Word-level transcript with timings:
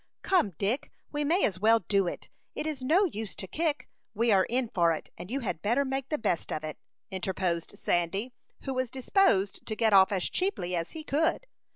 "Come, 0.23 0.53
Dick, 0.57 0.91
we 1.11 1.23
may 1.23 1.45
as 1.45 1.59
well 1.59 1.81
do 1.81 2.07
it. 2.07 2.27
It 2.55 2.65
is 2.65 2.81
no 2.81 3.05
use 3.05 3.35
to 3.35 3.45
kick; 3.45 3.87
we 4.15 4.31
are 4.31 4.45
in 4.45 4.67
for 4.67 4.93
it, 4.93 5.11
and 5.15 5.29
you 5.29 5.41
had 5.41 5.61
better 5.61 5.85
make 5.85 6.09
the 6.09 6.17
best 6.17 6.51
of 6.51 6.63
it," 6.63 6.79
interposed 7.11 7.77
Sandy, 7.77 8.33
who 8.63 8.73
was 8.73 8.89
disposed 8.89 9.63
to 9.67 9.75
get 9.75 9.93
off 9.93 10.11
as 10.11 10.27
cheaply 10.27 10.75
as 10.75 10.93
he 10.97 11.03
could. 11.03 11.45